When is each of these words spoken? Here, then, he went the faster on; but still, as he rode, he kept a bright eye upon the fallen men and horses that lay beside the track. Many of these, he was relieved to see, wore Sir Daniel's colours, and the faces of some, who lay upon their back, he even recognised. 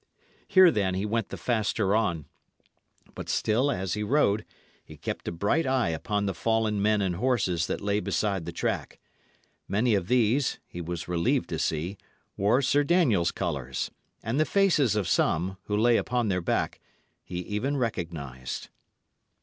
Here, 0.47 0.71
then, 0.71 0.95
he 0.95 1.05
went 1.05 1.29
the 1.29 1.37
faster 1.37 1.93
on; 1.95 2.25
but 3.13 3.29
still, 3.29 3.69
as 3.69 3.93
he 3.93 4.01
rode, 4.01 4.45
he 4.83 4.97
kept 4.97 5.27
a 5.27 5.31
bright 5.31 5.67
eye 5.67 5.89
upon 5.89 6.25
the 6.25 6.33
fallen 6.33 6.81
men 6.81 7.03
and 7.03 7.17
horses 7.17 7.67
that 7.67 7.81
lay 7.81 7.99
beside 7.99 8.45
the 8.45 8.51
track. 8.51 8.97
Many 9.67 9.93
of 9.93 10.07
these, 10.07 10.57
he 10.65 10.81
was 10.81 11.07
relieved 11.07 11.49
to 11.49 11.59
see, 11.59 11.99
wore 12.35 12.63
Sir 12.63 12.83
Daniel's 12.83 13.29
colours, 13.31 13.91
and 14.23 14.39
the 14.39 14.43
faces 14.45 14.95
of 14.95 15.07
some, 15.07 15.57
who 15.65 15.77
lay 15.77 15.97
upon 15.97 16.29
their 16.29 16.41
back, 16.41 16.79
he 17.23 17.37
even 17.41 17.77
recognised. 17.77 18.69